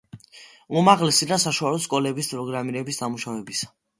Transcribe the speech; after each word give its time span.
უმაღლესი 0.79 1.27
და 1.33 1.37
საშუალო 1.43 1.83
სკოლების 1.85 2.31
პროგრამების 2.33 3.01
დამუშავებისა. 3.05 3.73